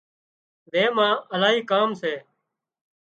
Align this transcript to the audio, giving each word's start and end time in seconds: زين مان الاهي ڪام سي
زين 0.71 0.89
مان 0.95 1.13
الاهي 1.33 1.61
ڪام 1.71 1.89
سي 2.01 2.13